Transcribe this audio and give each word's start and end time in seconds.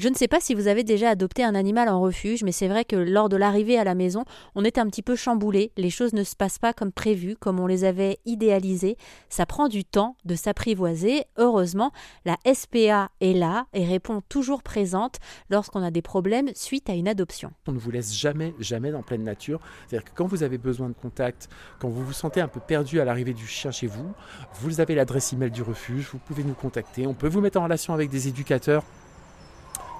Je 0.00 0.08
ne 0.08 0.14
sais 0.14 0.28
pas 0.28 0.40
si 0.40 0.54
vous 0.54 0.66
avez 0.66 0.82
déjà 0.82 1.10
adopté 1.10 1.44
un 1.44 1.54
animal 1.54 1.90
en 1.90 2.00
refuge, 2.00 2.42
mais 2.42 2.52
c'est 2.52 2.68
vrai 2.68 2.86
que 2.86 2.96
lors 2.96 3.28
de 3.28 3.36
l'arrivée 3.36 3.78
à 3.78 3.84
la 3.84 3.94
maison, 3.94 4.24
on 4.54 4.64
est 4.64 4.78
un 4.78 4.86
petit 4.86 5.02
peu 5.02 5.14
chamboulé, 5.14 5.72
les 5.76 5.90
choses 5.90 6.14
ne 6.14 6.24
se 6.24 6.34
passent 6.34 6.58
pas 6.58 6.72
comme 6.72 6.90
prévu, 6.90 7.36
comme 7.36 7.60
on 7.60 7.66
les 7.66 7.84
avait 7.84 8.18
idéalisées, 8.24 8.96
ça 9.28 9.44
prend 9.44 9.68
du 9.68 9.84
temps 9.84 10.16
de 10.24 10.36
s'apprivoiser. 10.36 11.24
Heureusement, 11.36 11.92
la 12.24 12.38
SPA 12.50 13.10
est 13.20 13.34
là 13.34 13.66
et 13.74 13.84
répond 13.84 14.22
toujours 14.26 14.62
présente 14.62 15.16
lorsqu'on 15.50 15.82
a 15.82 15.90
des 15.90 16.00
problèmes 16.00 16.48
suite 16.54 16.88
à 16.88 16.94
une 16.94 17.06
adoption. 17.06 17.52
On 17.66 17.72
ne 17.72 17.78
vous 17.78 17.90
laisse 17.90 18.14
jamais, 18.14 18.54
jamais 18.58 18.92
dans 18.92 19.02
pleine 19.02 19.24
nature. 19.24 19.60
C'est-à-dire 19.86 20.10
que 20.10 20.16
quand 20.16 20.26
vous 20.26 20.42
avez 20.42 20.56
besoin 20.56 20.88
de 20.88 20.94
contact, 20.94 21.50
quand 21.78 21.90
vous 21.90 22.06
vous 22.06 22.14
sentez 22.14 22.40
un 22.40 22.48
peu 22.48 22.60
perdu 22.60 23.02
à 23.02 23.04
l'arrivée 23.04 23.34
du 23.34 23.46
chien 23.46 23.70
chez 23.70 23.86
vous, 23.86 24.14
vous 24.62 24.80
avez 24.80 24.94
l'adresse 24.94 25.34
email 25.34 25.50
du 25.50 25.60
refuge, 25.60 26.08
vous 26.10 26.20
pouvez 26.20 26.42
nous 26.42 26.54
contacter, 26.54 27.06
on 27.06 27.12
peut 27.12 27.28
vous 27.28 27.42
mettre 27.42 27.60
en 27.60 27.64
relation 27.64 27.92
avec 27.92 28.08
des 28.08 28.28
éducateurs 28.28 28.82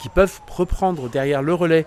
qui 0.00 0.08
peuvent 0.08 0.40
reprendre 0.48 1.08
derrière 1.08 1.42
le 1.42 1.54
relais 1.54 1.86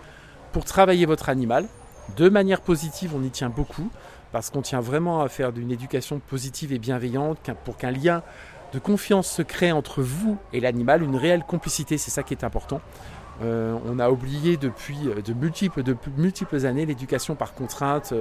pour 0.51 0.65
travailler 0.65 1.05
votre 1.05 1.29
animal. 1.29 1.67
De 2.15 2.29
manière 2.29 2.61
positive, 2.61 3.13
on 3.15 3.23
y 3.23 3.29
tient 3.29 3.49
beaucoup, 3.49 3.89
parce 4.31 4.49
qu'on 4.49 4.61
tient 4.61 4.81
vraiment 4.81 5.21
à 5.21 5.29
faire 5.29 5.51
d'une 5.51 5.71
éducation 5.71 6.19
positive 6.19 6.73
et 6.73 6.79
bienveillante 6.79 7.39
pour 7.65 7.77
qu'un 7.77 7.91
lien 7.91 8.23
de 8.73 8.79
confiance 8.79 9.29
se 9.29 9.41
crée 9.41 9.71
entre 9.71 10.01
vous 10.01 10.37
et 10.51 10.59
l'animal, 10.59 11.03
une 11.03 11.15
réelle 11.15 11.43
complicité, 11.43 11.97
c'est 11.97 12.11
ça 12.11 12.23
qui 12.23 12.33
est 12.33 12.43
important. 12.43 12.81
Euh, 13.41 13.75
on 13.85 13.99
a 13.99 14.09
oublié 14.09 14.57
depuis 14.57 14.97
euh, 15.07 15.21
de 15.21 15.33
multiples, 15.33 15.83
de 15.83 15.95
multiples 16.17 16.65
années 16.65 16.85
l'éducation 16.85 17.35
par 17.35 17.53
contrainte. 17.53 18.13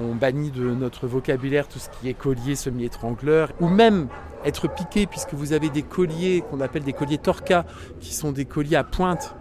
On 0.00 0.14
bannit 0.14 0.50
de 0.50 0.74
notre 0.74 1.06
vocabulaire 1.06 1.68
tout 1.68 1.78
ce 1.78 1.88
qui 1.88 2.08
est 2.08 2.14
collier, 2.14 2.56
semi-étrangleur, 2.56 3.52
ou 3.60 3.68
même 3.68 4.08
être 4.44 4.68
piqué, 4.68 5.06
puisque 5.06 5.34
vous 5.34 5.52
avez 5.52 5.70
des 5.70 5.82
colliers 5.82 6.42
qu'on 6.50 6.60
appelle 6.60 6.82
des 6.82 6.92
colliers 6.92 7.18
torca, 7.18 7.64
qui 8.00 8.12
sont 8.12 8.32
des 8.32 8.44
colliers 8.44 8.76
à 8.76 8.84
pointe, 8.84 9.36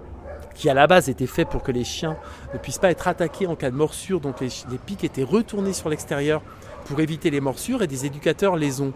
qui 0.54 0.70
à 0.70 0.76
la 0.76 0.86
base 0.86 1.10
étaient 1.10 1.28
faits 1.28 1.50
pour 1.50 1.64
que 1.64 1.72
les 1.72 1.84
chiens 1.84 2.18
ne 2.54 2.60
puissent 2.60 2.78
pas 2.78 2.92
être 2.92 3.08
attaqués 3.08 3.48
en 3.48 3.56
cas 3.56 3.72
de 3.72 3.76
morsure. 3.76 4.20
Donc 4.20 4.40
les, 4.42 4.50
pics 4.86 5.04
étaient 5.04 5.24
retournés 5.24 5.74
sur 5.74 5.90
l'extérieur 5.90 6.44
pour 6.86 7.00
éviter 7.00 7.32
les 7.32 7.42
morsures, 7.42 7.82
et 7.82 7.88
des 7.88 8.06
éducateurs 8.06 8.56
les 8.56 8.80
ont 8.80 8.94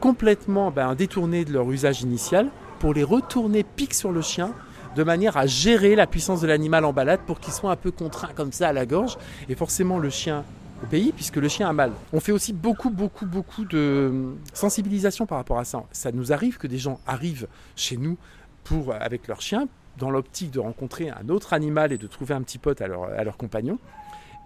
complètement 0.00 0.70
ben, 0.70 0.94
détournés 0.94 1.44
de 1.44 1.52
leur 1.52 1.70
usage 1.70 2.00
initial 2.00 2.48
pour 2.78 2.94
les 2.94 3.04
retourner 3.04 3.64
pics 3.64 3.92
sur 3.92 4.12
le 4.12 4.22
chien 4.22 4.54
de 4.96 5.04
manière 5.04 5.36
à 5.36 5.46
gérer 5.46 5.94
la 5.94 6.06
puissance 6.06 6.40
de 6.40 6.46
l'animal 6.46 6.84
en 6.84 6.92
balade 6.92 7.20
pour 7.26 7.38
qu'il 7.38 7.52
soit 7.52 7.70
un 7.70 7.76
peu 7.76 7.90
contraint 7.90 8.30
comme 8.34 8.50
ça 8.50 8.68
à 8.68 8.72
la 8.72 8.86
gorge. 8.86 9.18
Et 9.48 9.54
forcément, 9.54 9.98
le 9.98 10.10
chien 10.10 10.44
au 10.82 10.86
pays 10.86 11.12
puisque 11.12 11.36
le 11.36 11.48
chien 11.48 11.68
a 11.68 11.72
mal. 11.72 11.92
On 12.12 12.20
fait 12.20 12.32
aussi 12.32 12.52
beaucoup, 12.52 12.90
beaucoup, 12.90 13.26
beaucoup 13.26 13.64
de 13.64 14.34
sensibilisation 14.52 15.26
par 15.26 15.38
rapport 15.38 15.58
à 15.58 15.64
ça. 15.64 15.84
Ça 15.92 16.12
nous 16.12 16.32
arrive 16.32 16.58
que 16.58 16.66
des 16.66 16.78
gens 16.78 17.00
arrivent 17.06 17.48
chez 17.76 17.96
nous 17.96 18.16
pour, 18.64 18.94
avec 18.94 19.28
leur 19.28 19.40
chien 19.40 19.68
dans 19.98 20.10
l'optique 20.10 20.50
de 20.50 20.60
rencontrer 20.60 21.10
un 21.10 21.28
autre 21.28 21.52
animal 21.52 21.92
et 21.92 21.98
de 21.98 22.06
trouver 22.06 22.34
un 22.34 22.42
petit 22.42 22.58
pote 22.58 22.80
à 22.80 22.88
leur, 22.88 23.04
à 23.04 23.24
leur 23.24 23.36
compagnon. 23.36 23.78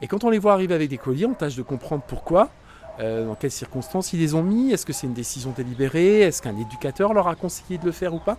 Et 0.03 0.07
quand 0.07 0.25
on 0.25 0.31
les 0.31 0.39
voit 0.39 0.53
arriver 0.53 0.75
avec 0.75 0.91
des 0.91 0.99
colliers, 0.99 1.27
on 1.27 1.35
tâche 1.35 1.57
de 1.57 1.63
comprendre 1.63 2.03
pourquoi, 2.07 2.51
euh, 3.01 3.27
dans 3.27 3.35
quelles 3.35 3.51
circonstances 3.51 4.13
ils 4.13 4.21
les 4.21 4.35
ont 4.35 4.43
mis, 4.43 4.73
est-ce 4.73 4.85
que 4.87 4.93
c'est 4.93 5.07
une 5.07 5.15
décision 5.15 5.53
délibérée, 5.57 6.21
est-ce 6.21 6.43
qu'un 6.43 6.57
éducateur 6.57 7.15
leur 7.15 7.29
a 7.29 7.35
conseillé 7.35 7.79
de 7.79 7.85
le 7.85 7.93
faire 7.93 8.15
ou 8.15 8.19
pas. 8.19 8.39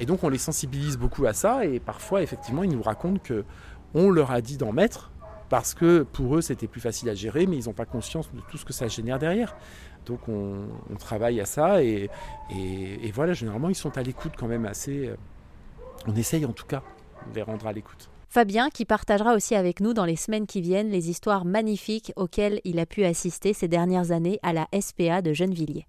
Et 0.00 0.06
donc 0.06 0.24
on 0.24 0.28
les 0.28 0.38
sensibilise 0.38 0.96
beaucoup 0.96 1.26
à 1.26 1.32
ça 1.32 1.64
et 1.64 1.78
parfois 1.78 2.22
effectivement 2.22 2.64
ils 2.64 2.70
nous 2.70 2.82
racontent 2.82 3.20
que 3.22 3.44
on 3.94 4.10
leur 4.10 4.32
a 4.32 4.40
dit 4.40 4.56
d'en 4.56 4.72
mettre 4.72 5.12
parce 5.54 5.72
que 5.72 6.02
pour 6.02 6.34
eux 6.34 6.40
c'était 6.40 6.66
plus 6.66 6.80
facile 6.80 7.08
à 7.08 7.14
gérer, 7.14 7.46
mais 7.46 7.56
ils 7.56 7.66
n'ont 7.66 7.74
pas 7.74 7.84
conscience 7.84 8.28
de 8.32 8.40
tout 8.50 8.58
ce 8.58 8.64
que 8.64 8.72
ça 8.72 8.88
génère 8.88 9.20
derrière. 9.20 9.54
Donc 10.04 10.28
on, 10.28 10.66
travaille 10.98 11.40
à 11.40 11.44
ça 11.44 11.80
et, 11.80 12.10
et, 12.50 13.12
voilà, 13.12 13.34
généralement 13.34 13.68
ils 13.68 13.76
sont 13.76 13.96
à 13.96 14.02
l'écoute 14.02 14.32
quand 14.36 14.48
même 14.48 14.66
assez. 14.66 15.06
Euh, 15.06 15.16
on 16.08 16.16
essaye 16.16 16.44
en 16.44 16.52
tout 16.52 16.66
cas 16.66 16.82
de 17.30 17.36
les 17.36 17.42
rendre 17.42 17.68
à 17.68 17.72
l'écoute. 17.72 18.10
Fabien 18.28 18.68
qui 18.68 18.84
partagera 18.84 19.36
aussi 19.36 19.54
avec 19.54 19.78
nous 19.78 19.94
dans 19.94 20.04
les 20.04 20.16
semaines 20.16 20.48
qui 20.48 20.60
viennent 20.60 20.90
les 20.90 21.08
histoires 21.08 21.44
magnifiques 21.44 22.12
auxquelles 22.16 22.60
il 22.64 22.80
a 22.80 22.84
pu 22.84 23.04
assister 23.04 23.52
ces 23.52 23.68
dernières 23.68 24.10
années 24.10 24.40
à 24.42 24.52
la 24.52 24.66
SPA 24.80 25.22
de 25.22 25.32
Gennevilliers. 25.32 25.82